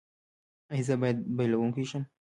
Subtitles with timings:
[0.71, 2.03] ایا زه باید بایلونکی شم؟